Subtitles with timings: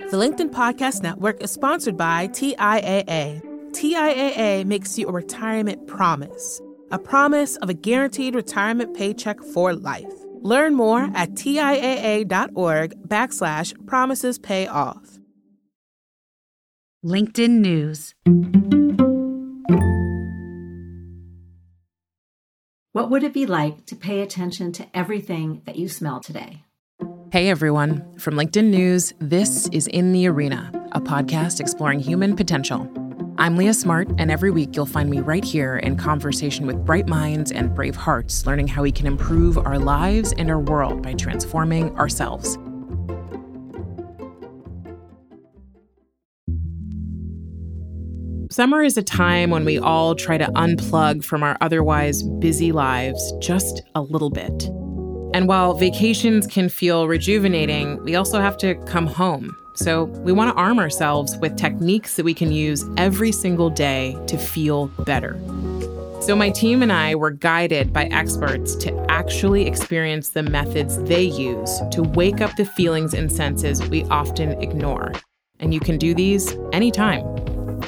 [0.00, 3.40] The LinkedIn Podcast Network is sponsored by TIAA.
[3.70, 10.12] TIAA makes you a retirement promise, a promise of a guaranteed retirement paycheck for life.
[10.40, 15.20] Learn more at TIAA.org backslash promises pay off.
[17.04, 18.14] LinkedIn News.
[22.90, 26.64] What would it be like to pay attention to everything that you smell today?
[27.34, 32.88] Hey everyone, from LinkedIn News, this is In the Arena, a podcast exploring human potential.
[33.38, 37.08] I'm Leah Smart, and every week you'll find me right here in conversation with bright
[37.08, 41.14] minds and brave hearts, learning how we can improve our lives and our world by
[41.14, 42.56] transforming ourselves.
[48.48, 53.32] Summer is a time when we all try to unplug from our otherwise busy lives
[53.40, 54.70] just a little bit.
[55.34, 59.56] And while vacations can feel rejuvenating, we also have to come home.
[59.74, 64.16] So we want to arm ourselves with techniques that we can use every single day
[64.28, 65.36] to feel better.
[66.20, 71.24] So my team and I were guided by experts to actually experience the methods they
[71.24, 75.12] use to wake up the feelings and senses we often ignore.
[75.58, 77.24] And you can do these anytime.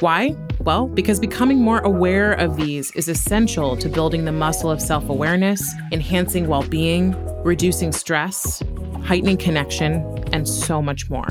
[0.01, 0.35] Why?
[0.67, 5.07] Well, because becoming more aware of these is essential to building the muscle of self
[5.07, 8.61] awareness, enhancing well being, reducing stress,
[9.01, 11.29] heightening connection, and so much more.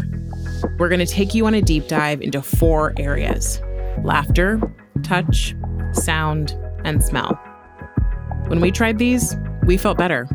[0.78, 3.60] We're going to take you on a deep dive into four areas
[4.04, 4.58] laughter,
[5.02, 5.54] touch,
[5.92, 7.34] sound, and smell.
[8.46, 10.26] When we tried these, we felt better.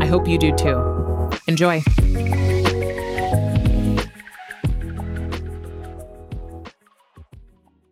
[0.00, 1.30] I hope you do too.
[1.46, 1.80] Enjoy.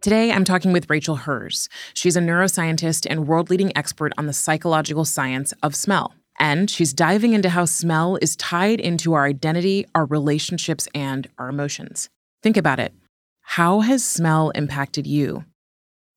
[0.08, 1.68] Today, I'm talking with Rachel Herz.
[1.92, 6.14] She's a neuroscientist and world leading expert on the psychological science of smell.
[6.38, 11.50] And she's diving into how smell is tied into our identity, our relationships, and our
[11.50, 12.08] emotions.
[12.42, 12.94] Think about it.
[13.42, 15.44] How has smell impacted you?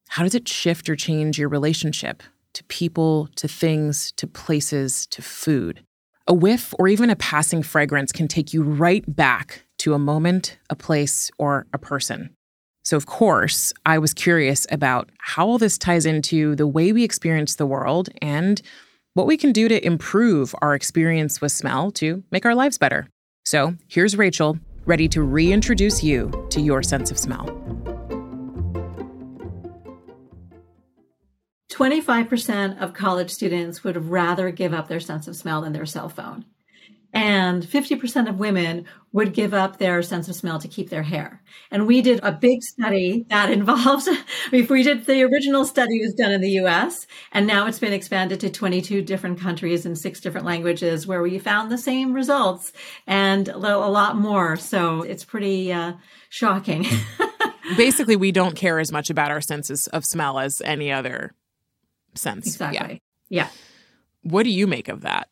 [0.08, 5.22] How does it shift or change your relationship to people, to things, to places, to
[5.22, 5.84] food?
[6.28, 10.60] A whiff or even a passing fragrance can take you right back to a moment,
[10.70, 12.30] a place, or a person.
[12.84, 17.04] So, of course, I was curious about how all this ties into the way we
[17.04, 18.62] experience the world and
[19.14, 23.08] what we can do to improve our experience with smell to make our lives better.
[23.46, 27.46] So, here's Rachel, ready to reintroduce you to your sense of smell.
[31.70, 36.10] 25% of college students would rather give up their sense of smell than their cell
[36.10, 36.46] phone
[37.14, 41.42] and 50% of women would give up their sense of smell to keep their hair.
[41.70, 44.08] And we did a big study that involved,
[44.52, 47.94] if we did the original study was done in the US, and now it's been
[47.94, 52.72] expanded to 22 different countries in six different languages where we found the same results
[53.06, 54.56] and a lot more.
[54.56, 55.94] So it's pretty uh,
[56.30, 56.86] shocking.
[57.78, 61.34] Basically, we don't care as much about our senses of smell as any other
[62.16, 62.48] sense.
[62.48, 63.02] Exactly.
[63.30, 63.44] yeah.
[63.44, 63.50] yeah.
[64.24, 65.31] What do you make of that?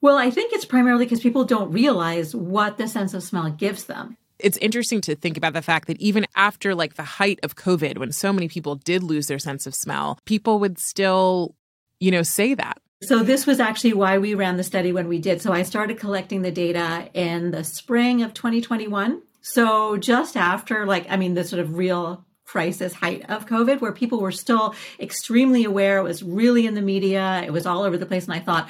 [0.00, 3.84] Well, I think it's primarily because people don't realize what the sense of smell gives
[3.84, 4.16] them.
[4.38, 7.98] It's interesting to think about the fact that even after like the height of COVID,
[7.98, 11.56] when so many people did lose their sense of smell, people would still,
[11.98, 12.78] you know, say that.
[13.02, 15.40] So this was actually why we ran the study when we did.
[15.40, 19.22] So I started collecting the data in the spring of 2021.
[19.40, 23.92] So just after like I mean the sort of real crisis height of COVID where
[23.92, 27.98] people were still extremely aware, it was really in the media, it was all over
[27.98, 28.68] the place and I thought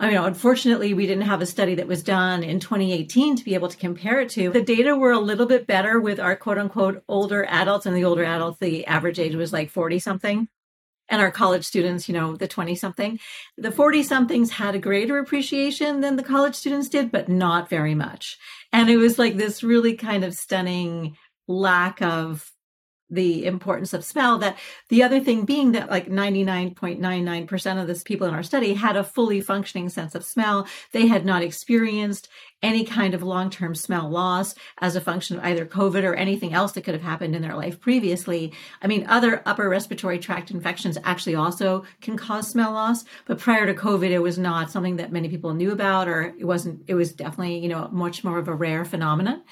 [0.00, 3.52] I mean, unfortunately, we didn't have a study that was done in 2018 to be
[3.52, 4.48] able to compare it to.
[4.48, 8.04] The data were a little bit better with our quote unquote older adults, and the
[8.04, 10.48] older adults, the average age was like 40 something.
[11.10, 13.18] And our college students, you know, the 20 something.
[13.58, 17.94] The 40 somethings had a greater appreciation than the college students did, but not very
[17.94, 18.38] much.
[18.72, 22.50] And it was like this really kind of stunning lack of
[23.10, 24.56] the importance of smell that
[24.88, 29.04] the other thing being that like 99.99% of the people in our study had a
[29.04, 30.66] fully functioning sense of smell.
[30.92, 32.28] They had not experienced
[32.62, 36.72] any kind of long-term smell loss as a function of either covid or anything else
[36.72, 38.52] that could have happened in their life previously.
[38.82, 43.66] I mean other upper respiratory tract infections actually also can cause smell loss but prior
[43.66, 46.94] to covid it was not something that many people knew about or it wasn't it
[46.94, 49.42] was definitely you know much more of a rare phenomenon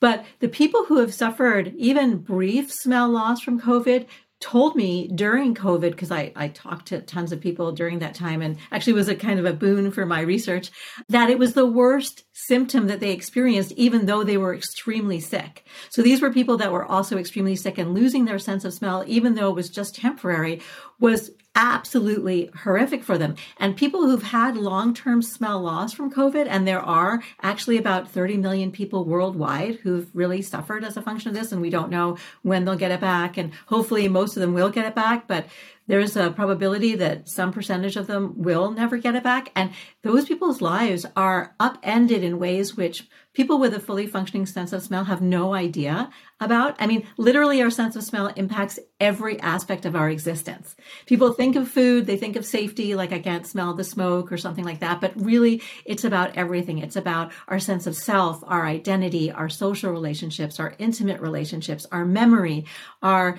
[0.00, 4.06] but the people who have suffered even brief smell loss from COVID
[4.38, 8.42] told me during COVID, because I, I talked to tons of people during that time
[8.42, 10.70] and actually was a kind of a boon for my research,
[11.08, 15.66] that it was the worst symptom that they experienced, even though they were extremely sick.
[15.88, 19.04] So these were people that were also extremely sick and losing their sense of smell,
[19.06, 20.60] even though it was just temporary,
[21.00, 23.34] was absolutely horrific for them.
[23.58, 28.08] And people who've had long term smell loss from COVID, and there are actually about
[28.08, 31.90] 30 million people worldwide who've really suffered as a function of this, and we don't
[31.90, 33.36] know when they'll get it back.
[33.36, 35.46] And hopefully, most of them will get it back, but
[35.86, 39.50] there's a probability that some percentage of them will never get it back.
[39.54, 39.70] And
[40.02, 44.82] those people's lives are upended in ways which people with a fully functioning sense of
[44.82, 46.08] smell have no idea
[46.40, 46.74] about.
[46.78, 50.74] I mean, literally, our sense of smell impacts every aspect of our existence.
[51.04, 54.38] People think of food, they think of safety, like I can't smell the smoke or
[54.38, 55.02] something like that.
[55.02, 56.78] But really, it's about everything.
[56.78, 62.06] It's about our sense of self, our identity, our social relationships, our intimate relationships, our
[62.06, 62.64] memory,
[63.02, 63.38] our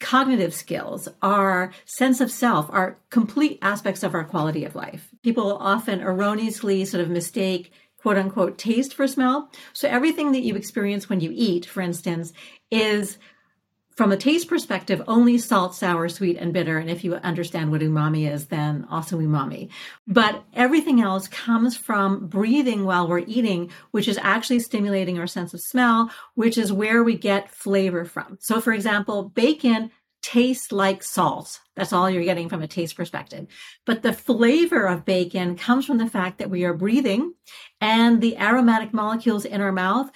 [0.00, 5.10] cognitive skills, our sense of self, are complete aspects of our quality of life.
[5.22, 9.50] People often erroneously sort of mistake quote unquote taste for smell.
[9.72, 12.32] So everything that you experience when you eat, for instance,
[12.70, 13.18] is
[13.96, 16.78] from a taste perspective, only salt, sour, sweet, and bitter.
[16.78, 19.70] And if you understand what umami is, then also umami.
[20.06, 25.54] But everything else comes from breathing while we're eating, which is actually stimulating our sense
[25.54, 28.36] of smell, which is where we get flavor from.
[28.40, 29.90] So, for example, bacon
[30.22, 31.60] tastes like salt.
[31.76, 33.46] That's all you're getting from a taste perspective.
[33.84, 37.34] But the flavor of bacon comes from the fact that we are breathing
[37.80, 40.10] and the aromatic molecules in our mouth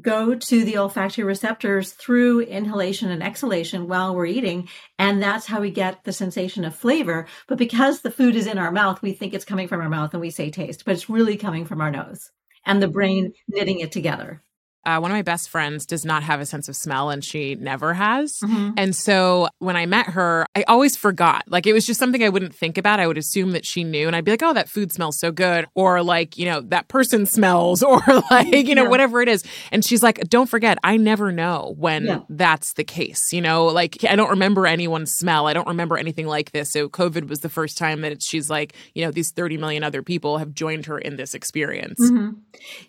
[0.00, 4.68] go to the olfactory receptors through inhalation and exhalation while we're eating.
[4.98, 7.26] And that's how we get the sensation of flavor.
[7.46, 10.14] But because the food is in our mouth, we think it's coming from our mouth
[10.14, 12.30] and we say taste, but it's really coming from our nose
[12.64, 14.42] and the brain knitting it together.
[14.84, 17.54] Uh, one of my best friends does not have a sense of smell and she
[17.54, 18.38] never has.
[18.40, 18.70] Mm-hmm.
[18.76, 21.44] And so when I met her, I always forgot.
[21.46, 23.00] Like it was just something I wouldn't think about.
[23.00, 25.30] I would assume that she knew and I'd be like, oh, that food smells so
[25.30, 25.66] good.
[25.74, 28.88] Or like, you know, that person smells or like, you know, yeah.
[28.88, 29.44] whatever it is.
[29.70, 32.20] And she's like, don't forget, I never know when yeah.
[32.28, 33.32] that's the case.
[33.32, 35.46] You know, like I don't remember anyone's smell.
[35.46, 36.70] I don't remember anything like this.
[36.70, 40.02] So COVID was the first time that she's like, you know, these 30 million other
[40.02, 42.00] people have joined her in this experience.
[42.00, 42.38] Mm-hmm.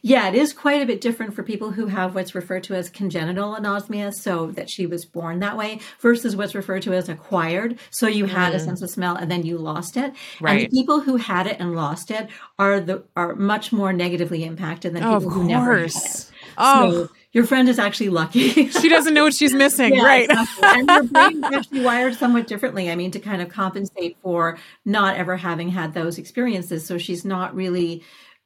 [0.02, 2.76] Yeah, it is quite a bit different for people who who have what's referred to
[2.76, 7.10] as congenital anosmia, so that she was born that way, versus what's referred to as
[7.10, 7.78] acquired.
[7.90, 8.56] So you had mm.
[8.56, 10.14] a sense of smell and then you lost it.
[10.40, 10.64] Right.
[10.64, 14.44] And the people who had it and lost it are the are much more negatively
[14.44, 16.32] impacted than oh, people who never had it.
[16.58, 16.92] Oh.
[16.92, 18.70] So your friend is actually lucky.
[18.70, 20.30] she doesn't know what she's missing, yeah, right?
[20.30, 20.70] Exactly.
[20.70, 22.92] And her brain is actually wired somewhat differently.
[22.92, 26.86] I mean, to kind of compensate for not ever having had those experiences.
[26.86, 28.04] So she's not really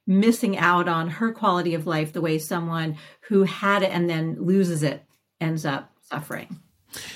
[0.07, 4.37] missing out on her quality of life the way someone who had it and then
[4.39, 5.03] loses it
[5.39, 6.59] ends up suffering.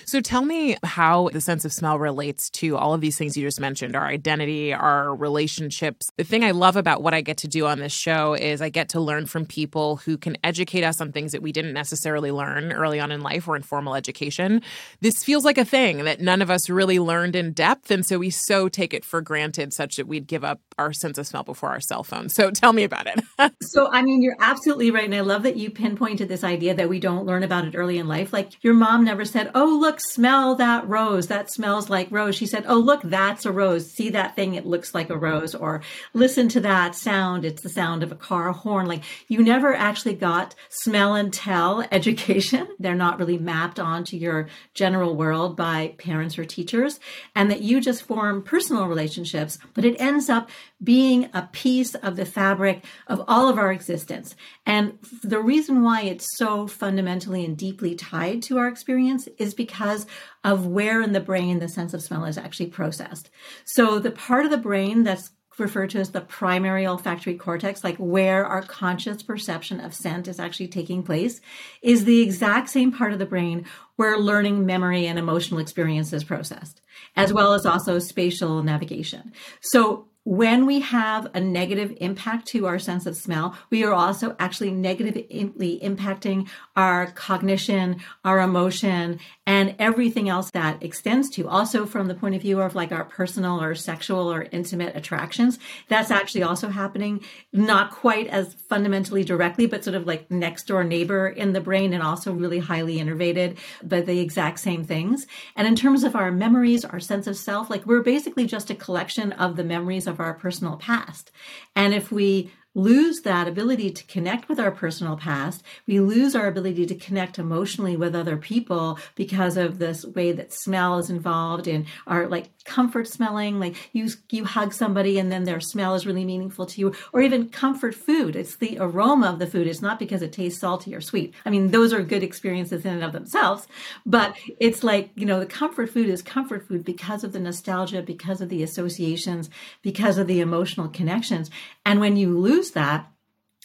[0.05, 3.45] So tell me how the sense of smell relates to all of these things you
[3.45, 6.11] just mentioned our identity, our relationships.
[6.17, 8.69] The thing I love about what I get to do on this show is I
[8.69, 12.31] get to learn from people who can educate us on things that we didn't necessarily
[12.31, 14.61] learn early on in life or in formal education.
[15.01, 17.91] This feels like a thing that none of us really learned in depth.
[17.91, 21.17] And so we so take it for granted, such that we'd give up our sense
[21.17, 22.29] of smell before our cell phone.
[22.29, 23.19] So tell me about it.
[23.61, 25.05] so, I mean, you're absolutely right.
[25.05, 27.97] And I love that you pinpointed this idea that we don't learn about it early
[27.97, 28.33] in life.
[28.33, 31.27] Like your mom never said, Oh, oh, look, smell that rose.
[31.27, 32.35] That smells like rose.
[32.35, 33.89] She said, oh, look, that's a rose.
[33.89, 34.55] See that thing?
[34.55, 35.55] It looks like a rose.
[35.55, 35.81] Or
[36.13, 37.45] listen to that sound.
[37.45, 38.85] It's the sound of a car horn.
[38.85, 42.67] Like you never actually got smell and tell education.
[42.79, 46.99] They're not really mapped onto your general world by parents or teachers.
[47.33, 50.49] And that you just form personal relationships, but it ends up
[50.83, 54.35] being a piece of the fabric of all of our existence.
[54.65, 60.05] And the reason why it's so fundamentally and deeply tied to our experience is because
[60.43, 63.29] of where in the brain the sense of smell is actually processed.
[63.65, 67.97] So the part of the brain that's referred to as the primary olfactory cortex, like
[67.97, 71.39] where our conscious perception of scent is actually taking place,
[71.81, 73.65] is the exact same part of the brain
[73.97, 76.81] where learning, memory, and emotional experience is processed,
[77.15, 79.31] as well as also spatial navigation.
[79.61, 84.35] So when we have a negative impact to our sense of smell, we are also
[84.37, 91.49] actually negatively impacting our cognition, our emotion, and everything else that extends to.
[91.49, 95.57] Also, from the point of view of like our personal or sexual or intimate attractions,
[95.87, 100.83] that's actually also happening, not quite as fundamentally directly, but sort of like next door
[100.83, 105.25] neighbor in the brain and also really highly innervated, but the exact same things.
[105.55, 108.75] And in terms of our memories, our sense of self, like we're basically just a
[108.75, 111.31] collection of the memories of our personal past.
[111.75, 115.63] And if we lose that ability to connect with our personal past.
[115.87, 120.53] We lose our ability to connect emotionally with other people because of this way that
[120.53, 123.59] smell is involved in our like comfort smelling.
[123.59, 127.21] Like you, you hug somebody and then their smell is really meaningful to you, or
[127.21, 128.35] even comfort food.
[128.35, 129.67] It's the aroma of the food.
[129.67, 131.33] It's not because it tastes salty or sweet.
[131.45, 133.67] I mean, those are good experiences in and of themselves,
[134.05, 138.01] but it's like, you know, the comfort food is comfort food because of the nostalgia,
[138.01, 139.49] because of the associations,
[139.81, 141.49] because of the emotional connections.
[141.85, 143.11] And when you lose that,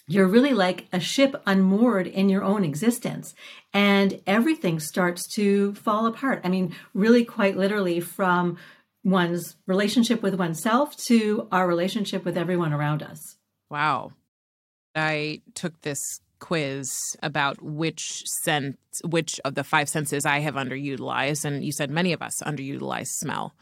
[0.07, 3.35] you're really like a ship unmoored in your own existence
[3.73, 6.41] and everything starts to fall apart.
[6.43, 8.57] I mean, really quite literally from
[9.03, 13.37] one's relationship with oneself to our relationship with everyone around us.
[13.69, 14.13] Wow.
[14.95, 21.45] I took this quiz about which sense which of the five senses I have underutilized
[21.45, 23.55] and you said many of us underutilize smell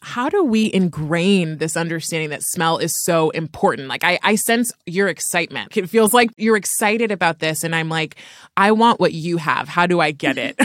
[0.00, 3.88] how do we ingrain this understanding that smell is so important?
[3.88, 5.76] Like, I, I sense your excitement.
[5.76, 7.64] It feels like you're excited about this.
[7.64, 8.16] And I'm like,
[8.56, 9.68] I want what you have.
[9.68, 10.54] How do I get it?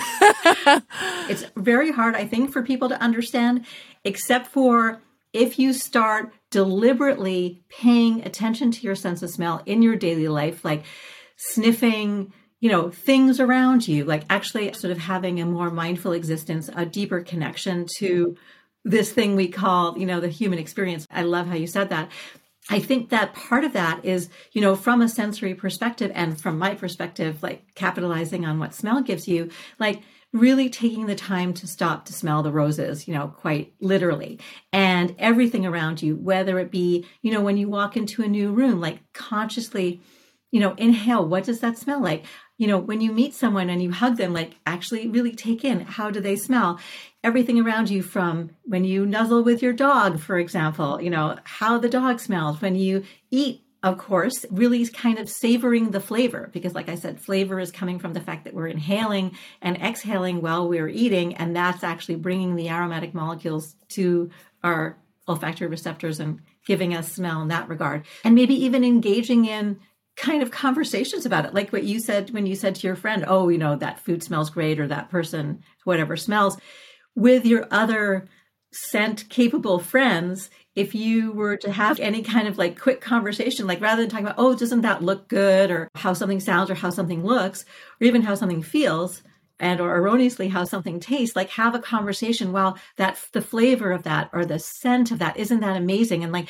[1.30, 3.66] it's very hard, I think, for people to understand,
[4.04, 5.02] except for
[5.34, 10.64] if you start deliberately paying attention to your sense of smell in your daily life,
[10.64, 10.84] like
[11.38, 16.70] sniffing, you know, things around you, like actually sort of having a more mindful existence,
[16.76, 18.38] a deeper connection to
[18.84, 21.08] this thing we call, you know, the human experience.
[21.10, 22.10] I love how you said that.
[22.70, 26.58] I think that part of that is, you know, from a sensory perspective and from
[26.58, 29.50] my perspective, like capitalizing on what smell gives you,
[29.80, 34.40] like really taking the time to stop to smell the roses, you know, quite literally,
[34.72, 38.52] and everything around you, whether it be, you know, when you walk into a new
[38.52, 40.02] room, like consciously,
[40.52, 42.26] you know, inhale, what does that smell like?
[42.58, 45.82] You know, when you meet someone and you hug them, like actually really take in
[45.82, 46.80] how do they smell?
[47.24, 51.78] everything around you from when you nuzzle with your dog, for example, you know, how
[51.78, 56.74] the dog smells, when you eat, of course, really kind of savoring the flavor, because
[56.74, 59.32] like I said, flavor is coming from the fact that we're inhaling
[59.62, 64.30] and exhaling while we're eating, and that's actually bringing the aromatic molecules to
[64.64, 68.06] our olfactory receptors and giving us smell in that regard.
[68.26, 69.80] And maybe even engaging in
[70.16, 71.54] kind of conversations about it.
[71.54, 74.24] Like what you said when you said to your friend oh you know that food
[74.24, 76.58] smells great or that person whatever smells
[77.16, 78.28] with your other
[78.72, 83.82] scent capable friends if you were to have any kind of like quick conversation like
[83.82, 85.70] rather than talking about oh doesn't that look good?
[85.70, 87.66] or how something sounds or how something looks
[88.02, 89.22] or even how something feels
[89.60, 94.04] and or erroneously how something tastes like have a conversation well that the flavor of
[94.04, 96.24] that or the scent of that isn't that amazing.
[96.24, 96.50] And like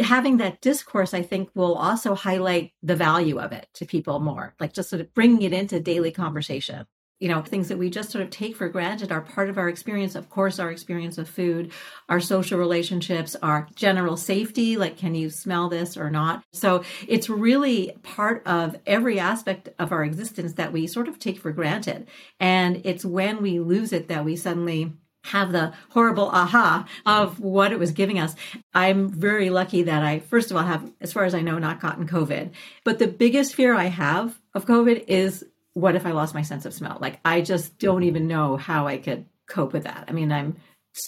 [0.00, 4.54] having that discourse i think will also highlight the value of it to people more
[4.60, 6.86] like just sort of bringing it into daily conversation.
[7.20, 9.68] You know things that we just sort of take for granted are part of our
[9.68, 10.14] experience.
[10.14, 11.72] Of course our experience of food
[12.08, 16.44] our social relationships our general safety like can you smell this or not?
[16.52, 21.40] So it's really part of every aspect of our existence that we sort of take
[21.40, 22.06] for granted.
[22.38, 24.92] And it's when we lose it that we suddenly
[25.28, 28.34] have the horrible aha of what it was giving us.
[28.74, 31.80] I'm very lucky that I, first of all, have, as far as I know, not
[31.80, 32.50] gotten COVID.
[32.84, 35.44] But the biggest fear I have of COVID is
[35.74, 36.98] what if I lost my sense of smell?
[37.00, 40.04] Like, I just don't even know how I could cope with that.
[40.08, 40.56] I mean, I'm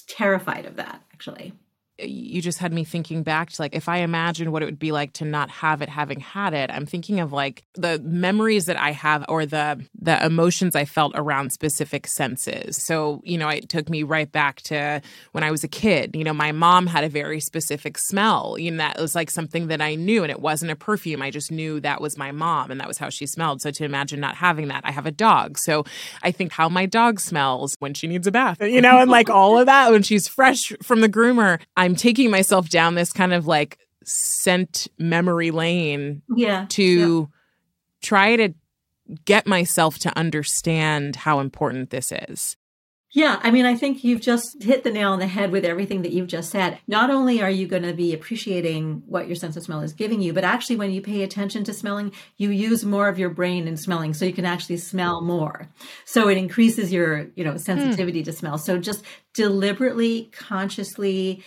[0.09, 1.53] terrified of that, actually
[2.03, 4.93] you just had me thinking back to like if I imagine what it would be
[4.93, 8.77] like to not have it having had it, I'm thinking of like the memories that
[8.77, 12.77] I have or the the emotions I felt around specific senses.
[12.83, 15.01] So, you know, it took me right back to
[15.33, 16.17] when I was a kid.
[16.17, 18.57] You know, my mom had a very specific smell.
[18.59, 21.23] You know, that was like something that I knew and it wasn't a perfume.
[21.23, 23.61] I just knew that was my mom and that was how she smelled.
[23.63, 25.59] So to imagine not having that, I have a dog.
[25.59, 25.85] So
[26.23, 29.31] I think how my dog smells when she needs a bath, you know, and like
[29.31, 31.61] all of that when she's fresh from the groomer.
[31.77, 37.27] I'm I'm taking myself down this kind of like scent memory lane yeah to yeah.
[38.01, 38.55] try to
[39.25, 42.57] get myself to understand how important this is.
[43.13, 46.03] Yeah, I mean, I think you've just hit the nail on the head with everything
[46.03, 46.79] that you've just said.
[46.87, 50.23] Not only are you going to be appreciating what your sense of smell is giving
[50.23, 53.67] you, but actually, when you pay attention to smelling, you use more of your brain
[53.67, 55.69] in smelling, so you can actually smell more.
[56.05, 58.27] So it increases your, you know, sensitivity hmm.
[58.27, 58.59] to smell.
[58.59, 59.03] So just
[59.35, 61.43] deliberately, consciously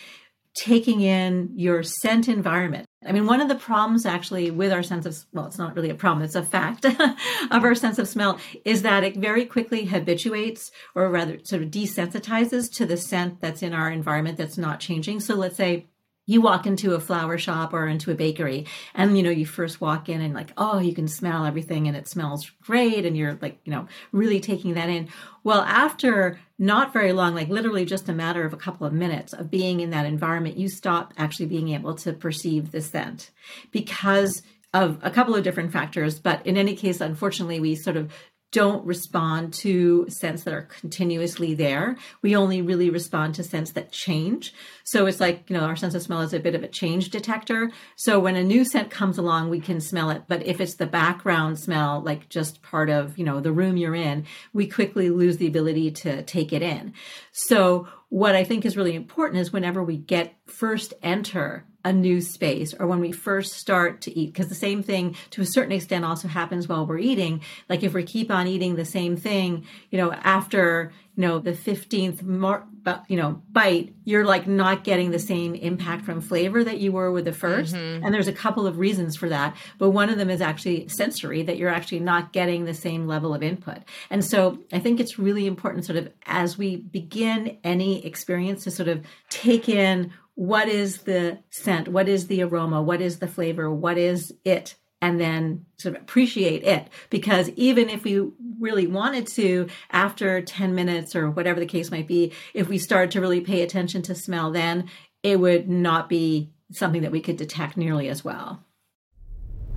[0.56, 2.86] taking in your scent environment.
[3.06, 5.90] I mean, one of the problems actually with our sense of, well, it's not really
[5.90, 6.86] a problem, it's a fact
[7.52, 11.70] of our sense of smell is that it very quickly habituates or rather sort of
[11.70, 15.20] desensitizes to the scent that's in our environment that's not changing.
[15.20, 15.88] So let's say
[16.26, 19.82] you walk into a flower shop or into a bakery and you know you first
[19.82, 23.38] walk in and like oh you can smell everything and it smells great and you're
[23.42, 25.10] like you know really taking that in.
[25.44, 29.34] Well after not very long like literally just a matter of a couple of minutes
[29.34, 33.32] of being in that environment you stop actually being able to perceive the scent
[33.72, 34.42] because
[34.74, 36.20] of a couple of different factors.
[36.20, 38.12] But in any case unfortunately we sort of
[38.54, 41.98] don't respond to scents that are continuously there.
[42.22, 44.54] We only really respond to scents that change.
[44.84, 47.10] So it's like, you know, our sense of smell is a bit of a change
[47.10, 47.72] detector.
[47.96, 50.26] So when a new scent comes along, we can smell it.
[50.28, 53.96] But if it's the background smell, like just part of, you know, the room you're
[53.96, 56.94] in, we quickly lose the ability to take it in.
[57.32, 62.22] So what I think is really important is whenever we get first enter a new
[62.22, 65.72] space or when we first start to eat because the same thing to a certain
[65.72, 67.42] extent also happens while we're eating.
[67.70, 71.52] Like if we keep on eating the same thing you know after you know the
[71.52, 72.66] 15th mar-
[73.08, 77.12] you know bite you're like not getting the same impact from flavor that you were
[77.12, 78.06] with the 1st mm-hmm.
[78.06, 81.44] and there's a couple of reasons for that but one of them is actually sensory
[81.44, 83.78] that you're actually not getting the same level of input.
[84.10, 88.72] And so i think it's really important sort of as we begin any experience to
[88.72, 93.28] sort of take in what is the scent, what is the aroma, what is the
[93.28, 96.88] flavor, what is it, and then sort of appreciate it.
[97.10, 102.08] Because even if we really wanted to, after 10 minutes or whatever the case might
[102.08, 104.90] be, if we started to really pay attention to smell, then
[105.22, 108.64] it would not be something that we could detect nearly as well.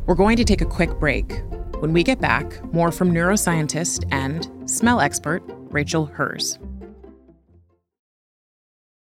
[0.06, 1.42] We're going to take a quick break.
[1.80, 6.58] When we get back, more from neuroscientist and smell expert Rachel Herz.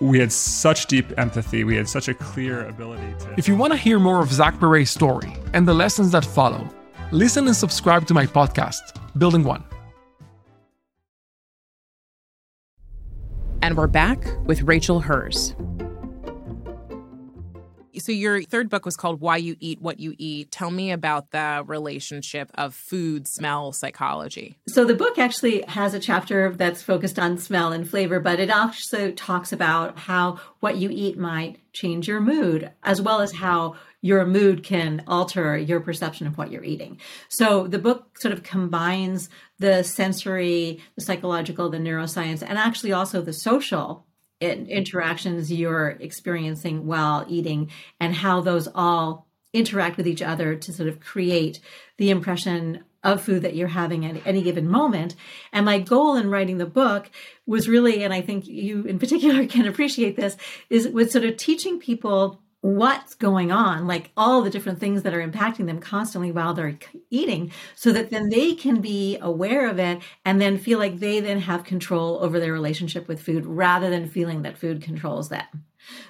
[0.00, 1.64] we had such deep empathy.
[1.64, 3.34] We had such a clear ability to.
[3.36, 6.68] If you want to hear more of Zach Perret's story and the lessons that follow,
[7.12, 8.80] listen and subscribe to my podcast,
[9.18, 9.62] Building One.
[13.62, 15.54] And we're back with Rachel Herz
[18.00, 20.50] so your third book was called Why You Eat What You Eat.
[20.50, 24.56] Tell me about the relationship of food, smell, psychology.
[24.68, 28.50] So the book actually has a chapter that's focused on smell and flavor, but it
[28.50, 33.76] also talks about how what you eat might change your mood, as well as how
[34.02, 36.98] your mood can alter your perception of what you're eating.
[37.28, 43.20] So the book sort of combines the sensory, the psychological, the neuroscience, and actually also
[43.20, 44.06] the social
[44.40, 50.88] interactions you're experiencing while eating and how those all interact with each other to sort
[50.88, 51.60] of create
[51.98, 55.14] the impression of food that you're having at any given moment.
[55.52, 57.10] And my goal in writing the book
[57.46, 60.36] was really, and I think you in particular can appreciate this,
[60.68, 65.14] is was sort of teaching people what's going on, like all the different things that
[65.14, 69.78] are impacting them constantly while they're eating, so that then they can be aware of
[69.78, 73.88] it and then feel like they then have control over their relationship with food rather
[73.88, 75.46] than feeling that food controls them.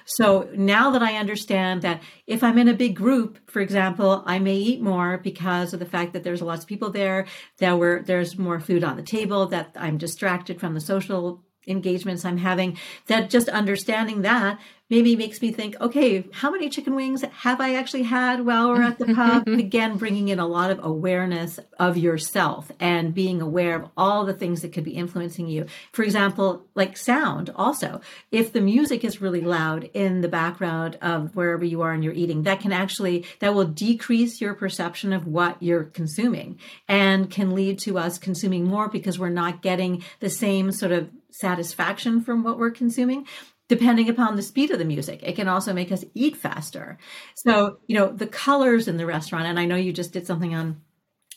[0.05, 4.37] So now that I understand that if I'm in a big group, for example, I
[4.37, 7.25] may eat more because of the fact that there's lots of people there,
[7.59, 12.25] that we're, there's more food on the table, that I'm distracted from the social engagements
[12.25, 14.59] I'm having, that just understanding that
[14.91, 18.83] maybe makes me think, okay, how many chicken wings have I actually had while we're
[18.83, 19.47] at the pub?
[19.47, 24.33] Again, bringing in a lot of awareness of yourself and being aware of all the
[24.33, 25.65] things that could be influencing you.
[25.93, 28.01] For example, like sound also.
[28.31, 32.13] If the music is really loud in the background of wherever you are and you're
[32.13, 37.55] eating, that can actually, that will decrease your perception of what you're consuming and can
[37.55, 42.43] lead to us consuming more because we're not getting the same sort of satisfaction from
[42.43, 43.25] what we're consuming
[43.71, 45.21] depending upon the speed of the music.
[45.23, 46.97] It can also make us eat faster.
[47.35, 50.53] So, you know, the colors in the restaurant, and I know you just did something
[50.53, 50.81] on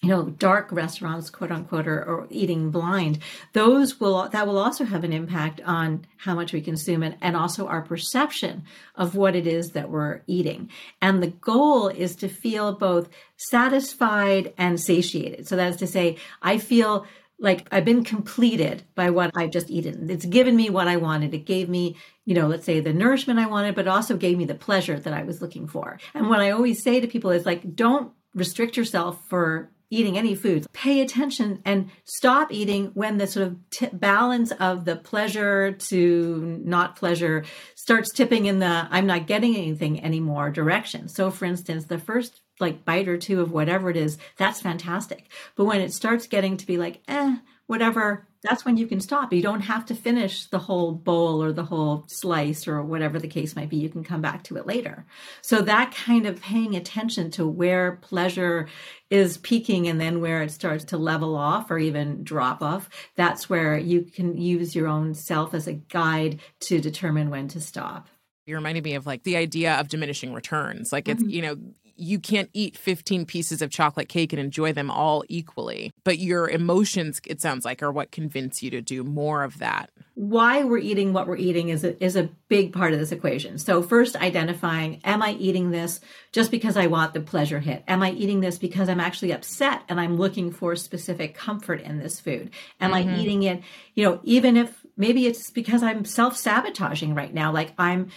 [0.03, 3.21] you know dark restaurants quote unquote or, or, eating blind
[3.55, 7.37] those will that will also have an impact on how much we consume and, and
[7.37, 8.65] also our perception
[8.97, 10.69] of what it is that we're eating
[11.01, 16.19] and the goal is to feel both satisfied and satiated so that is to say
[16.43, 17.07] i feel
[17.39, 20.11] like I've been completed by what I've just eaten.
[20.11, 21.35] It's given me what I wanted.
[21.35, 24.45] It gave me, you know, let's say the nourishment I wanted, but also gave me
[24.45, 25.99] the pleasure that I was looking for.
[26.15, 30.35] And what I always say to people is like, don't restrict yourself for eating any
[30.35, 30.67] foods.
[30.73, 36.61] Pay attention and stop eating when the sort of t- balance of the pleasure to
[36.65, 37.45] not pleasure
[37.75, 41.09] starts tipping in the I'm not getting anything anymore direction.
[41.09, 45.29] So, for instance, the first like bite or two of whatever it is, that's fantastic.
[45.57, 47.24] But when it starts getting to be like, eh,
[47.67, 49.33] whatever, that's when you can stop.
[49.33, 53.27] You don't have to finish the whole bowl or the whole slice or whatever the
[53.27, 53.79] case might be.
[53.79, 55.07] You can come back to it later.
[55.41, 58.69] So that kind of paying attention to where pleasure
[59.09, 63.49] is peaking and then where it starts to level off or even drop off, that's
[63.49, 68.09] where you can use your own self as a guide to determine when to stop.
[68.47, 70.93] You're reminding me of like the idea of diminishing returns.
[70.93, 71.31] Like it's, mm-hmm.
[71.31, 71.57] you know,
[71.97, 75.93] you can't eat 15 pieces of chocolate cake and enjoy them all equally.
[76.05, 79.91] But your emotions, it sounds like, are what convince you to do more of that.
[80.15, 83.59] Why we're eating what we're eating is a, is a big part of this equation.
[83.59, 87.83] So, first, identifying am I eating this just because I want the pleasure hit?
[87.89, 91.99] Am I eating this because I'm actually upset and I'm looking for specific comfort in
[91.99, 92.51] this food?
[92.81, 93.11] Am mm-hmm.
[93.11, 93.63] I eating it,
[93.95, 97.53] you know, even if maybe it's because I'm self sabotaging right now?
[97.53, 98.11] Like I'm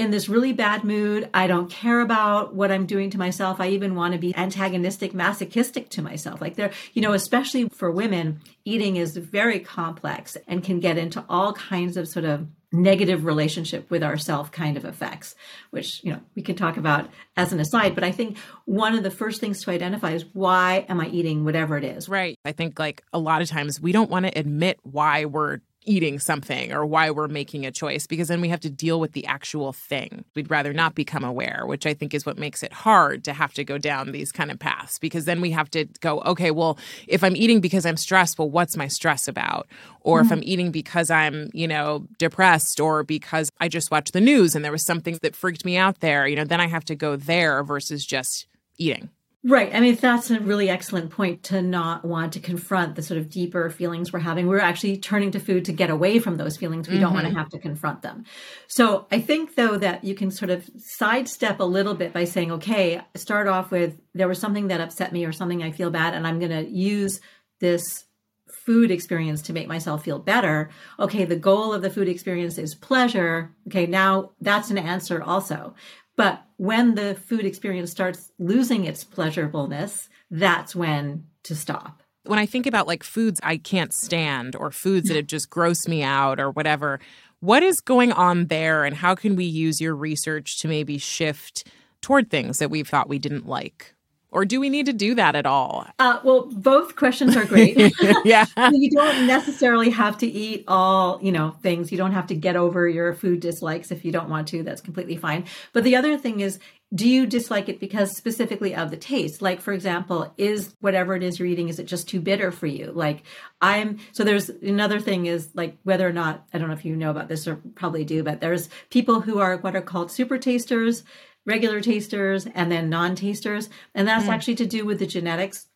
[0.00, 1.28] in this really bad mood.
[1.34, 3.60] I don't care about what I'm doing to myself.
[3.60, 6.40] I even want to be antagonistic, masochistic to myself.
[6.40, 11.24] Like there, you know, especially for women, eating is very complex and can get into
[11.28, 15.34] all kinds of sort of negative relationship with ourself kind of effects,
[15.70, 17.94] which, you know, we can talk about as an aside.
[17.94, 21.44] But I think one of the first things to identify is why am I eating
[21.44, 22.08] whatever it is?
[22.08, 22.38] Right.
[22.44, 26.18] I think like a lot of times we don't want to admit why we're eating
[26.18, 29.24] something or why we're making a choice because then we have to deal with the
[29.26, 30.24] actual thing.
[30.34, 33.54] We'd rather not become aware, which I think is what makes it hard to have
[33.54, 36.78] to go down these kind of paths because then we have to go, okay, well,
[37.08, 39.68] if I'm eating because I'm stressed, well, what's my stress about?
[40.02, 40.26] Or mm-hmm.
[40.26, 44.54] if I'm eating because I'm, you know, depressed or because I just watched the news
[44.54, 46.94] and there was something that freaked me out there, you know, then I have to
[46.94, 49.08] go there versus just eating.
[49.42, 49.74] Right.
[49.74, 53.30] I mean, that's a really excellent point to not want to confront the sort of
[53.30, 54.46] deeper feelings we're having.
[54.46, 56.88] We're actually turning to food to get away from those feelings.
[56.88, 57.04] We mm-hmm.
[57.04, 58.24] don't want to have to confront them.
[58.66, 62.52] So I think, though, that you can sort of sidestep a little bit by saying,
[62.52, 66.12] okay, start off with there was something that upset me or something I feel bad,
[66.12, 67.22] and I'm going to use
[67.60, 68.04] this
[68.50, 70.70] food experience to make myself feel better.
[70.98, 73.54] Okay, the goal of the food experience is pleasure.
[73.68, 75.74] Okay, now that's an answer also.
[76.16, 82.02] But when the food experience starts losing its pleasurableness, that's when to stop.
[82.24, 85.88] When I think about like foods I can't stand or foods that have just grossed
[85.88, 87.00] me out or whatever,
[87.40, 91.66] what is going on there and how can we use your research to maybe shift
[92.02, 93.94] toward things that we thought we didn't like?
[94.32, 95.86] Or do we need to do that at all?
[95.98, 97.76] Uh, well, both questions are great.
[98.24, 98.46] yeah.
[98.72, 101.90] you don't necessarily have to eat all, you know, things.
[101.90, 104.62] You don't have to get over your food dislikes if you don't want to.
[104.62, 105.46] That's completely fine.
[105.72, 106.60] But the other thing is,
[106.92, 109.40] do you dislike it because specifically of the taste?
[109.40, 112.66] Like, for example, is whatever it is you're eating, is it just too bitter for
[112.66, 112.90] you?
[112.92, 113.22] Like,
[113.60, 116.96] I'm, so there's another thing is like whether or not, I don't know if you
[116.96, 120.36] know about this or probably do, but there's people who are what are called super
[120.36, 121.04] tasters
[121.46, 123.68] regular tasters and then non tasters.
[123.94, 124.30] And that's mm.
[124.30, 125.66] actually to do with the genetics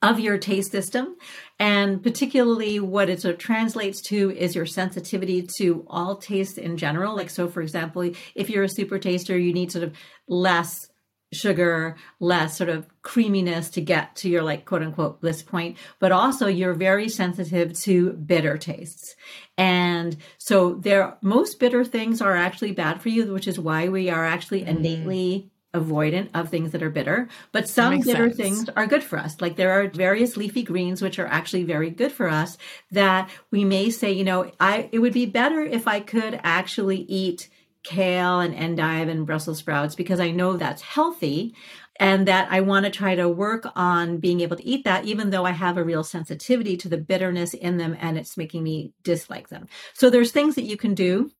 [0.00, 1.16] of your taste system.
[1.58, 6.76] And particularly what it sort of translates to is your sensitivity to all tastes in
[6.76, 7.16] general.
[7.16, 9.94] Like, so for example, if you're a super taster, you need sort of
[10.28, 10.88] less
[11.32, 16.12] sugar, less sort of creaminess to get to your like quote unquote bliss point, but
[16.12, 19.14] also you're very sensitive to bitter tastes.
[19.56, 24.08] And so there most bitter things are actually bad for you, which is why we
[24.08, 24.68] are actually mm.
[24.68, 28.36] innately avoidant of things that are bitter, but some bitter sense.
[28.36, 29.40] things are good for us.
[29.40, 32.56] Like there are various leafy greens which are actually very good for us
[32.90, 37.00] that we may say, you know, I it would be better if I could actually
[37.02, 37.48] eat
[37.84, 41.54] kale and endive and Brussels sprouts because I know that's healthy
[42.00, 45.30] and that I want to try to work on being able to eat that, even
[45.30, 48.92] though I have a real sensitivity to the bitterness in them and it's making me
[49.02, 49.66] dislike them.
[49.94, 51.30] So there's things that you can do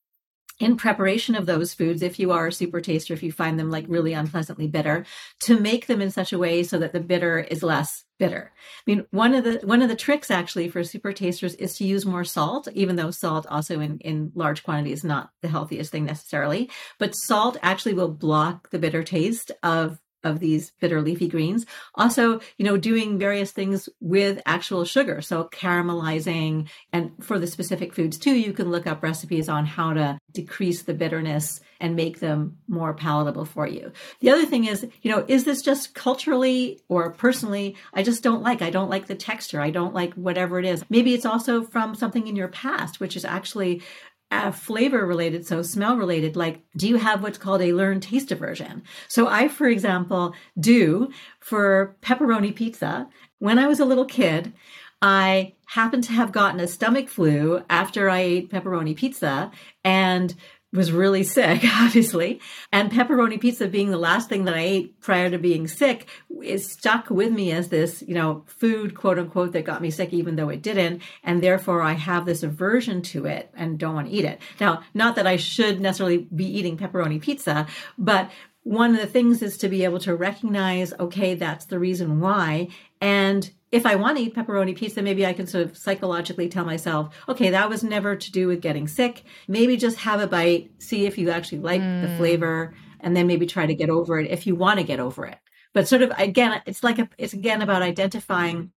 [0.59, 3.70] in preparation of those foods, if you are a super taster, if you find them
[3.70, 5.07] like really unpleasantly bitter,
[5.42, 8.52] to make them in such a way so that the bitter is less bitter.
[8.54, 11.85] I mean, one of the one of the tricks actually for super tasters is to
[11.85, 15.92] use more salt, even though salt also in, in large quantity is not the healthiest
[15.92, 16.70] thing necessarily.
[16.98, 21.66] But salt actually will block the bitter taste of of these bitter leafy greens.
[21.94, 25.20] Also, you know, doing various things with actual sugar.
[25.20, 29.92] So caramelizing and for the specific foods too, you can look up recipes on how
[29.92, 33.92] to decrease the bitterness and make them more palatable for you.
[34.20, 38.42] The other thing is, you know, is this just culturally or personally, I just don't
[38.42, 38.62] like.
[38.62, 39.61] I don't like the texture.
[39.61, 40.85] I don't like whatever it is.
[40.88, 43.83] Maybe it's also from something in your past, which is actually
[44.30, 48.30] uh, flavor related, so smell related, like do you have what's called a learned taste
[48.30, 48.82] aversion?
[49.08, 51.10] So I, for example, do
[51.40, 53.08] for pepperoni pizza.
[53.38, 54.52] When I was a little kid,
[55.00, 59.50] I happened to have gotten a stomach flu after I ate pepperoni pizza
[59.84, 60.34] and
[60.72, 62.40] was really sick, obviously.
[62.72, 66.09] And pepperoni pizza being the last thing that I ate prior to being sick
[66.42, 70.12] is stuck with me as this, you know, food, quote unquote, that got me sick,
[70.12, 71.02] even though it didn't.
[71.22, 74.40] And therefore I have this aversion to it and don't want to eat it.
[74.61, 78.31] Now, not that I should necessarily be eating pepperoni pizza, but
[78.62, 82.68] one of the things is to be able to recognize, okay, that's the reason why.
[83.00, 86.64] And if I want to eat pepperoni pizza, maybe I can sort of psychologically tell
[86.64, 89.24] myself, okay, that was never to do with getting sick.
[89.46, 92.02] Maybe just have a bite, see if you actually like mm.
[92.02, 95.00] the flavor, and then maybe try to get over it if you want to get
[95.00, 95.38] over it.
[95.74, 98.72] But sort of again, it's like a, it's again about identifying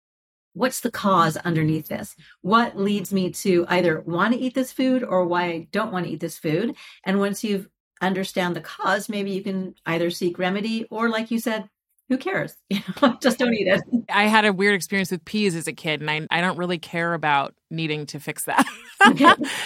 [0.53, 2.15] what's the cause underneath this?
[2.41, 6.05] What leads me to either want to eat this food or why I don't want
[6.05, 6.75] to eat this food?
[7.05, 7.69] And once you've
[8.01, 11.69] understand the cause, maybe you can either seek remedy or, like you said,
[12.09, 12.55] who cares?
[12.69, 13.81] You know, just don't eat it.
[14.09, 16.77] I had a weird experience with peas as a kid, and I, I don't really
[16.77, 18.65] care about needing to fix that.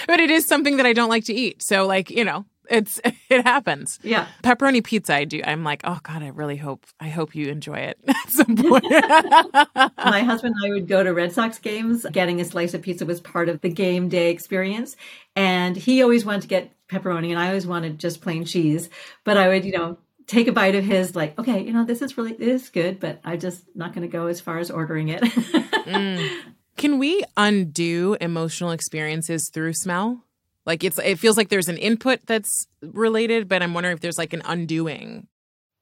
[0.08, 1.62] but it is something that I don't like to eat.
[1.62, 4.00] So, like, you know, it's it happens.
[4.04, 4.28] Yeah.
[4.44, 5.42] Pepperoni pizza I do.
[5.46, 8.86] I'm like, "Oh god, I really hope I hope you enjoy it." At some point.
[8.90, 12.06] My husband and I would go to Red Sox games.
[12.12, 14.96] Getting a slice of pizza was part of the game day experience,
[15.36, 18.90] and he always wanted to get pepperoni and I always wanted just plain cheese,
[19.24, 22.02] but I would, you know, take a bite of his like okay you know this
[22.02, 24.72] is really this is good but i'm just not going to go as far as
[24.72, 26.30] ordering it mm.
[26.78, 30.24] can we undo emotional experiences through smell
[30.66, 34.18] like it's it feels like there's an input that's related but i'm wondering if there's
[34.18, 35.28] like an undoing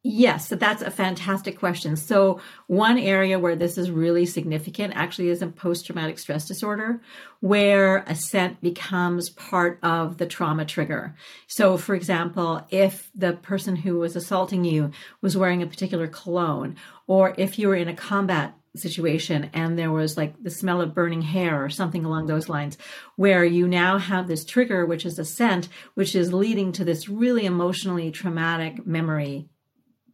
[0.03, 1.95] Yes, so that's a fantastic question.
[1.95, 7.01] So, one area where this is really significant actually is in post traumatic stress disorder,
[7.39, 11.15] where a scent becomes part of the trauma trigger.
[11.45, 14.89] So, for example, if the person who was assaulting you
[15.21, 19.91] was wearing a particular cologne, or if you were in a combat situation and there
[19.91, 22.77] was like the smell of burning hair or something along those lines
[23.17, 27.09] where you now have this trigger which is a scent which is leading to this
[27.09, 29.49] really emotionally traumatic memory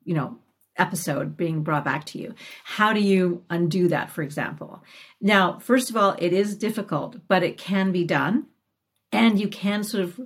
[0.07, 0.37] you know
[0.77, 2.35] episode being brought back to you.
[2.63, 4.83] How do you undo that for example?
[5.21, 8.47] Now first of all it is difficult but it can be done
[9.11, 10.19] and you can sort of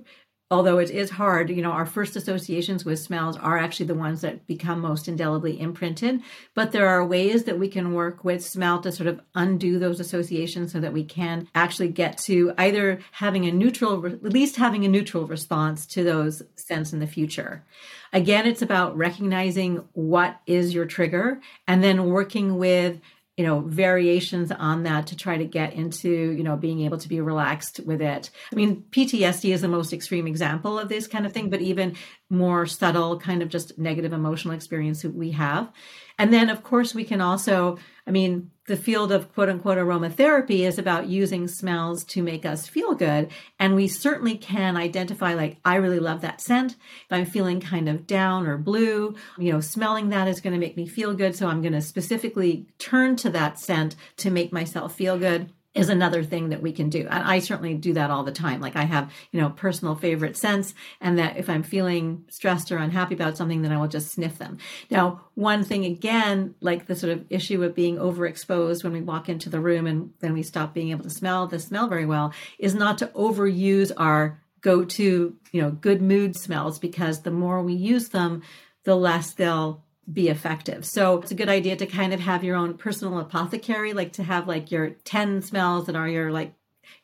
[0.52, 4.20] although it is hard, you know, our first associations with smells are actually the ones
[4.20, 6.20] that become most indelibly imprinted.
[6.54, 9.98] But there are ways that we can work with smell to sort of undo those
[9.98, 14.84] associations so that we can actually get to either having a neutral, at least having
[14.84, 17.64] a neutral response to those scents in the future.
[18.12, 23.00] Again, it's about recognizing what is your trigger and then working with
[23.36, 27.08] you know variations on that to try to get into you know being able to
[27.08, 28.30] be relaxed with it.
[28.52, 31.96] I mean ptsd is the most extreme example of this kind of thing but even
[32.28, 35.70] more subtle kind of just negative emotional experience we have
[36.22, 40.60] and then of course we can also i mean the field of quote unquote aromatherapy
[40.60, 43.28] is about using smells to make us feel good.
[43.58, 46.72] And we certainly can identify, like, I really love that scent.
[46.72, 50.60] If I'm feeling kind of down or blue, you know, smelling that is going to
[50.60, 51.34] make me feel good.
[51.34, 55.88] So I'm going to specifically turn to that scent to make myself feel good is
[55.88, 57.06] another thing that we can do.
[57.10, 58.60] And I certainly do that all the time.
[58.60, 62.76] Like I have, you know, personal favorite scents and that if I'm feeling stressed or
[62.76, 64.58] unhappy about something, then I will just sniff them.
[64.90, 69.28] Now, one thing again, like the sort of issue of being overexposed when we walk
[69.28, 72.32] into the room and then we stop being able to smell the smell very well
[72.58, 77.62] is not to overuse our go to, you know, good mood smells because the more
[77.62, 78.42] we use them,
[78.84, 80.84] the less they'll be effective.
[80.84, 84.22] So it's a good idea to kind of have your own personal apothecary, like to
[84.22, 86.54] have like your 10 smells that are your like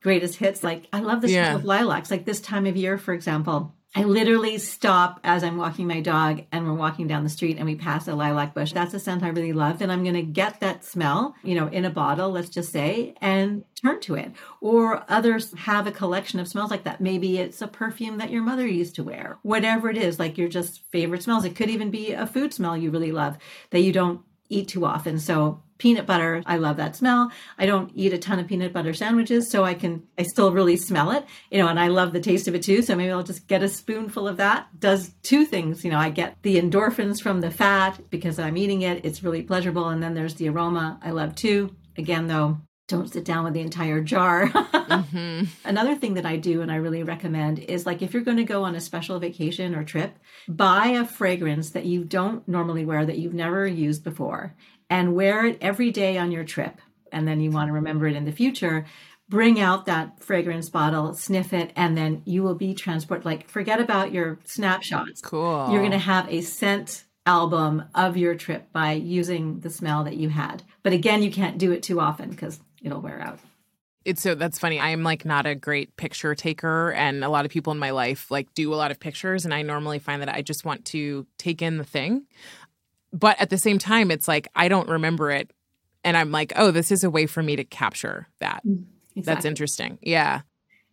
[0.03, 0.65] greatest hits.
[0.65, 1.55] Like I love the smell yeah.
[1.55, 2.11] of lilacs.
[2.11, 6.45] Like this time of year, for example, I literally stop as I'm walking my dog
[6.53, 8.73] and we're walking down the street and we pass a lilac bush.
[8.73, 9.81] That's a scent I really love.
[9.81, 13.15] And I'm going to get that smell, you know, in a bottle, let's just say,
[13.21, 14.33] and turn to it.
[14.61, 17.01] Or others have a collection of smells like that.
[17.01, 20.49] Maybe it's a perfume that your mother used to wear, whatever it is, like your
[20.49, 21.47] just favorite smells.
[21.47, 23.39] It could even be a food smell you really love
[23.71, 24.21] that you don't
[24.51, 25.19] eat too often.
[25.19, 27.31] So peanut butter, I love that smell.
[27.57, 30.77] I don't eat a ton of peanut butter sandwiches, so I can I still really
[30.77, 32.83] smell it, you know, and I love the taste of it too.
[32.83, 34.69] So maybe I'll just get a spoonful of that.
[34.79, 38.83] Does two things, you know, I get the endorphins from the fat because I'm eating
[38.83, 39.05] it.
[39.05, 41.75] It's really pleasurable, and then there's the aroma I love too.
[41.97, 44.49] Again, though, don't sit down with the entire jar.
[44.49, 45.45] mm-hmm.
[45.65, 48.45] Another thing that I do and I really recommend is like if you're going to
[48.45, 50.17] go on a special vacation or trip,
[50.49, 54.55] buy a fragrance that you don't normally wear that you've never used before
[54.91, 56.81] and wear it every day on your trip.
[57.13, 58.87] And then you want to remember it in the future.
[59.29, 63.27] Bring out that fragrance bottle, sniff it, and then you will be transported.
[63.27, 65.21] Like, forget about your snapshots.
[65.21, 65.69] Cool.
[65.71, 70.17] You're going to have a scent album of your trip by using the smell that
[70.17, 70.63] you had.
[70.83, 73.39] But again, you can't do it too often because it'll wear out.
[74.07, 74.81] It's so that's funny.
[74.81, 78.31] I'm like not a great picture taker and a lot of people in my life
[78.31, 81.27] like do a lot of pictures and I normally find that I just want to
[81.37, 82.25] take in the thing.
[83.13, 85.53] But at the same time it's like I don't remember it
[86.05, 88.85] and I'm like, "Oh, this is a way for me to capture that." Mm,
[89.17, 89.23] exactly.
[89.23, 89.99] That's interesting.
[90.03, 90.43] Yeah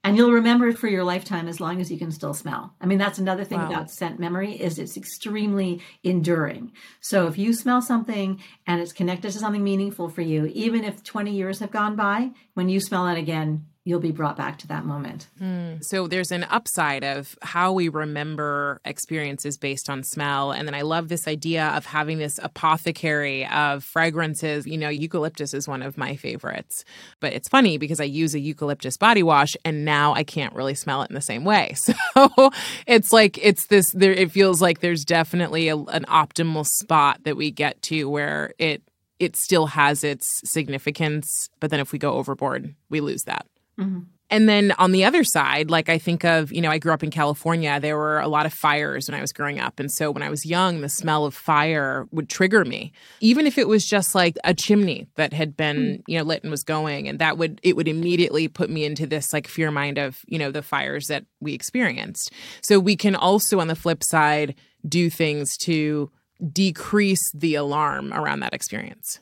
[0.06, 2.75] and you'll remember it for your lifetime as long as you can still smell.
[2.80, 3.69] I mean, that's another thing wow.
[3.69, 6.73] about scent memory is it's extremely enduring.
[7.01, 11.04] So if you smell something and it's connected to something meaningful for you, even if
[11.04, 14.67] 20 years have gone by, when you smell it again, you'll be brought back to
[14.67, 15.28] that moment.
[15.39, 15.84] Mm.
[15.84, 20.52] So there's an upside of how we remember experiences based on smell.
[20.52, 24.65] And then I love this idea of having this apothecary of fragrances.
[24.65, 26.84] You know, eucalyptus is one of my favorites.
[27.19, 30.74] But it's funny because I use a eucalyptus body wash and now I can't really
[30.74, 31.76] smell it in the same way.
[32.15, 32.52] So
[32.88, 37.36] it's like it's this there it feels like there's definitely a, an optimal spot that
[37.36, 38.82] we get to where it
[39.19, 43.45] it still has its significance, but then if we go overboard, we lose that.
[43.80, 44.00] Mm-hmm.
[44.32, 47.04] And then on the other side, like I think of, you know, I grew up
[47.04, 47.80] in California.
[47.80, 49.80] There were a lot of fires when I was growing up.
[49.80, 53.60] And so when I was young, the smell of fire would trigger me, even if
[53.60, 56.04] it was just like a chimney that had been, mm.
[56.08, 57.08] you know, lit and was going.
[57.08, 60.40] And that would, it would immediately put me into this like fear mind of, you
[60.40, 62.32] know, the fires that we experienced.
[62.62, 64.56] So we can also, on the flip side,
[64.88, 66.12] do things to
[66.52, 69.20] decrease the alarm around that experience.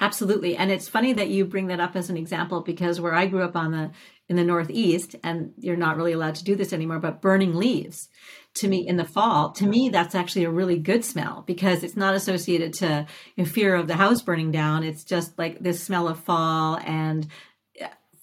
[0.00, 0.56] Absolutely.
[0.56, 3.42] And it's funny that you bring that up as an example because where I grew
[3.42, 3.90] up on the
[4.26, 8.08] in the Northeast, and you're not really allowed to do this anymore, but burning leaves
[8.54, 11.96] to me in the fall, to me, that's actually a really good smell because it's
[11.96, 13.06] not associated to
[13.44, 14.82] fear of the house burning down.
[14.82, 17.26] It's just like this smell of fall and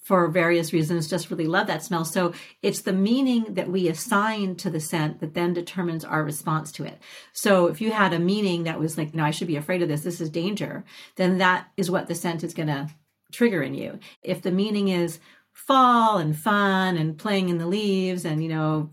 [0.02, 2.04] for various reasons just really love that smell.
[2.04, 6.72] So it's the meaning that we assign to the scent that then determines our response
[6.72, 6.98] to it.
[7.32, 9.88] So if you had a meaning that was like, no, I should be afraid of
[9.88, 10.84] this, this is danger,
[11.16, 12.90] then that is what the scent is going to
[13.32, 14.00] trigger in you.
[14.22, 15.20] If the meaning is
[15.52, 18.90] fall and fun and playing in the leaves and, you know,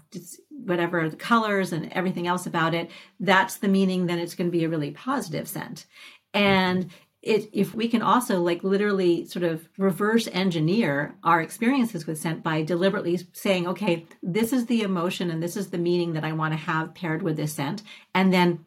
[0.50, 4.58] whatever the colors and everything else about it, that's the meaning, then it's going to
[4.58, 5.88] be a really positive scent.
[6.34, 12.20] And it, if we can also like literally sort of reverse engineer our experiences with
[12.20, 16.24] scent by deliberately saying okay this is the emotion and this is the meaning that
[16.24, 18.66] i want to have paired with this scent and then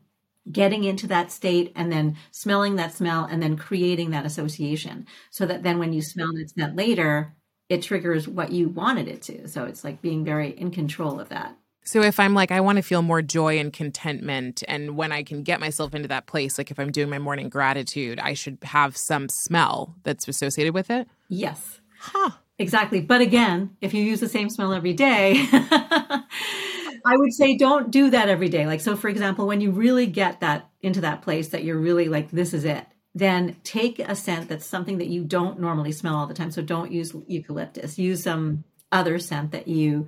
[0.50, 5.46] getting into that state and then smelling that smell and then creating that association so
[5.46, 7.34] that then when you smell that scent later
[7.72, 9.48] it triggers what you wanted it to.
[9.48, 12.76] So it's like being very in control of that so if I'm like, I want
[12.76, 16.58] to feel more joy and contentment, and when I can get myself into that place,
[16.58, 20.90] like if I'm doing my morning gratitude, I should have some smell that's associated with
[20.90, 21.08] it?
[21.28, 21.80] Yes.
[21.98, 22.30] Huh.
[22.58, 23.00] Exactly.
[23.00, 28.10] But again, if you use the same smell every day, I would say don't do
[28.10, 28.66] that every day.
[28.66, 32.08] Like, so for example, when you really get that into that place that you're really
[32.08, 36.14] like, this is it, then take a scent that's something that you don't normally smell
[36.14, 36.52] all the time.
[36.52, 40.06] So don't use eucalyptus, use some other scent that you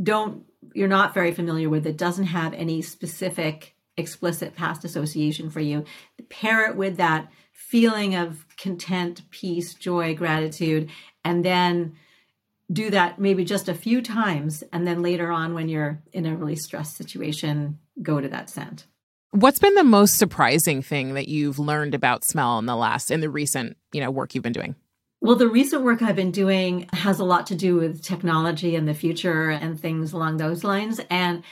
[0.00, 0.44] don't
[0.74, 5.84] you're not very familiar with it doesn't have any specific explicit past association for you.
[6.28, 10.90] Pair it with that feeling of content peace joy gratitude
[11.24, 11.94] and then
[12.72, 16.34] do that maybe just a few times and then later on when you're in a
[16.34, 18.86] really stressed situation go to that scent.
[19.32, 23.20] What's been the most surprising thing that you've learned about smell in the last in
[23.20, 24.74] the recent you know work you've been doing
[25.20, 28.88] well, the recent work I've been doing has a lot to do with technology and
[28.88, 31.00] the future and things along those lines.
[31.10, 31.42] And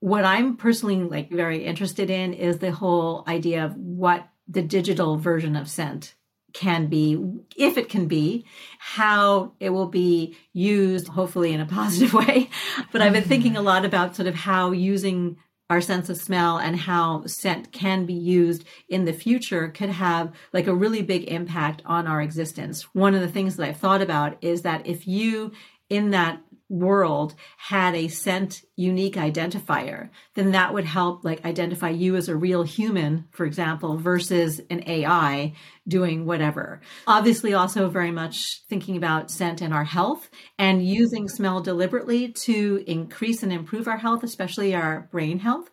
[0.00, 5.16] what I'm personally like very interested in is the whole idea of what the digital
[5.16, 6.14] version of scent
[6.54, 7.20] can be,
[7.56, 8.46] if it can be,
[8.78, 12.48] how it will be used, hopefully in a positive way.
[12.92, 15.38] But I've been thinking a lot about sort of how using
[15.70, 20.32] our sense of smell and how scent can be used in the future could have
[20.52, 22.94] like a really big impact on our existence.
[22.94, 25.52] One of the things that I've thought about is that if you
[25.90, 32.16] in that world had a scent unique identifier, then that would help like identify you
[32.16, 35.54] as a real human, for example, versus an AI
[35.86, 36.80] doing whatever.
[37.06, 40.28] Obviously, also very much thinking about scent and our health
[40.58, 45.70] and using smell deliberately to increase and improve our health, especially our brain health.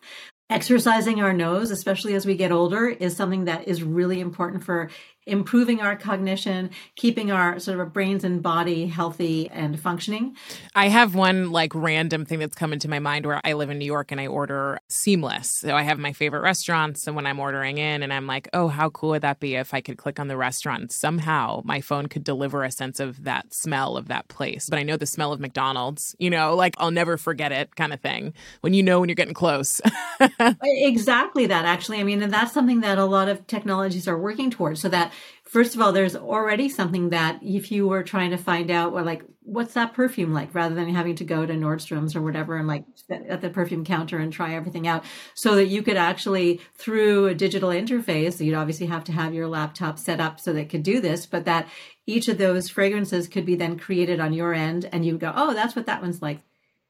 [0.48, 4.90] Exercising our nose, especially as we get older, is something that is really important for
[5.26, 10.36] improving our cognition, keeping our sort of brains and body healthy and functioning.
[10.74, 13.78] I have one like random thing that's come into my mind where I live in
[13.78, 15.50] New York and I order seamless.
[15.50, 18.68] So I have my favorite restaurants and when I'm ordering in and I'm like, "Oh,
[18.68, 22.06] how cool would that be if I could click on the restaurant somehow my phone
[22.06, 25.32] could deliver a sense of that smell of that place." But I know the smell
[25.32, 28.32] of McDonald's, you know, like I'll never forget it kind of thing.
[28.60, 29.80] When you know when you're getting close.
[30.62, 31.98] exactly that actually.
[31.98, 35.12] I mean, and that's something that a lot of technologies are working towards so that
[35.44, 39.04] first of all, there's already something that if you were trying to find out, well,
[39.04, 42.66] like, what's that perfume like, rather than having to go to Nordstrom's or whatever and
[42.66, 45.04] like at the perfume counter and try everything out,
[45.34, 49.46] so that you could actually through a digital interface, you'd obviously have to have your
[49.46, 51.68] laptop set up so that could do this, but that
[52.06, 55.54] each of those fragrances could be then created on your end, and you go, oh,
[55.54, 56.40] that's what that one's like.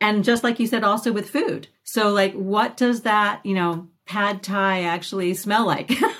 [0.01, 1.69] And just like you said, also with food.
[1.85, 5.91] So, like, what does that, you know, pad thai actually smell like?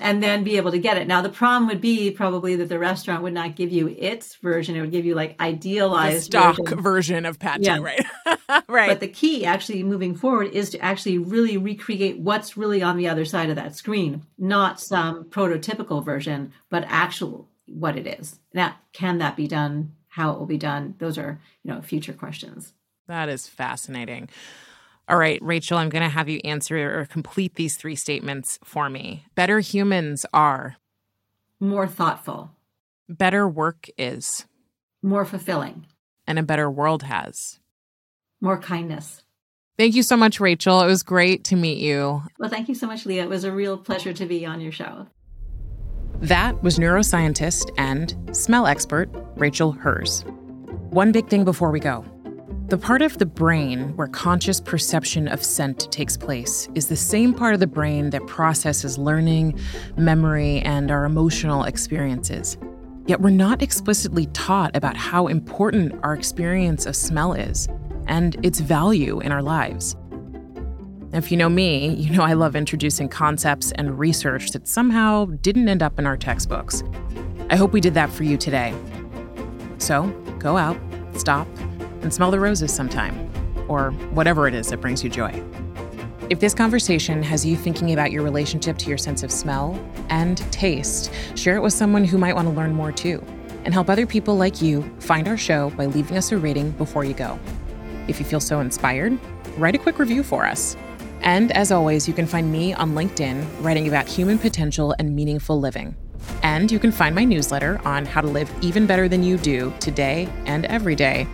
[0.00, 1.06] and then be able to get it.
[1.06, 4.76] Now, the problem would be probably that the restaurant would not give you its version.
[4.76, 6.80] It would give you like idealized the stock version.
[6.80, 7.82] version of pad thai, yeah.
[7.82, 8.64] right?
[8.68, 8.88] right.
[8.88, 13.08] But the key actually moving forward is to actually really recreate what's really on the
[13.08, 18.38] other side of that screen, not some prototypical version, but actual what it is.
[18.52, 19.94] Now, can that be done?
[20.08, 20.96] How it will be done?
[20.98, 22.72] Those are, you know, future questions.
[23.06, 24.28] That is fascinating.
[25.10, 28.88] All right, Rachel, I'm going to have you answer or complete these three statements for
[28.88, 29.24] me.
[29.34, 30.76] Better humans are
[31.58, 32.52] more thoughtful,
[33.08, 34.46] better work is
[35.02, 35.86] more fulfilling,
[36.28, 37.58] and a better world has
[38.40, 39.24] more kindness.
[39.76, 40.80] Thank you so much, Rachel.
[40.80, 42.22] It was great to meet you.
[42.38, 43.24] Well, thank you so much, Leah.
[43.24, 45.08] It was a real pleasure to be on your show.
[46.20, 50.22] That was neuroscientist and smell expert Rachel Herz.
[50.90, 52.04] One big thing before we go.
[52.70, 57.34] The part of the brain where conscious perception of scent takes place is the same
[57.34, 59.58] part of the brain that processes learning,
[59.96, 62.56] memory, and our emotional experiences.
[63.06, 67.66] Yet we're not explicitly taught about how important our experience of smell is
[68.06, 69.96] and its value in our lives.
[71.12, 75.68] If you know me, you know I love introducing concepts and research that somehow didn't
[75.68, 76.84] end up in our textbooks.
[77.50, 78.72] I hope we did that for you today.
[79.78, 80.06] So
[80.38, 80.78] go out,
[81.16, 81.48] stop,
[82.02, 83.30] and smell the roses sometime,
[83.68, 85.42] or whatever it is that brings you joy.
[86.30, 89.78] If this conversation has you thinking about your relationship to your sense of smell
[90.10, 93.20] and taste, share it with someone who might want to learn more too,
[93.64, 97.04] and help other people like you find our show by leaving us a rating before
[97.04, 97.38] you go.
[98.06, 99.18] If you feel so inspired,
[99.56, 100.76] write a quick review for us.
[101.22, 105.60] And as always, you can find me on LinkedIn writing about human potential and meaningful
[105.60, 105.96] living.
[106.42, 109.72] And you can find my newsletter on how to live even better than you do
[109.80, 111.26] today and every day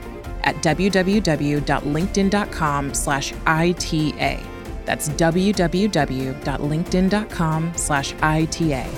[0.47, 4.43] at www.linkedin.com slash ITA.
[4.87, 8.89] That's www.linkedin.com slash ITA.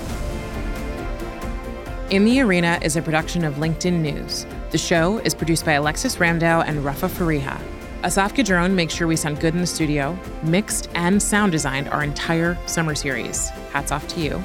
[2.11, 4.45] In the Arena is a production of LinkedIn News.
[4.71, 7.59] The show is produced by Alexis Ramdow and Rafa Fariha.
[8.03, 12.03] Asaf Gadron makes sure we sound good in the studio, mixed and sound designed our
[12.03, 13.49] entire summer series.
[13.71, 14.41] Hats off to you.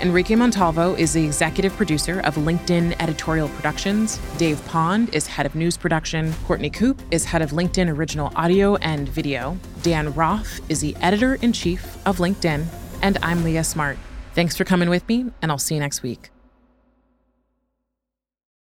[0.00, 4.18] Enrique Montalvo is the executive producer of LinkedIn Editorial Productions.
[4.36, 6.34] Dave Pond is head of news production.
[6.46, 9.56] Courtney Coop is head of LinkedIn Original Audio and Video.
[9.82, 12.66] Dan Roth is the editor in chief of LinkedIn.
[13.02, 13.96] And I'm Leah Smart.
[14.34, 16.33] Thanks for coming with me, and I'll see you next week.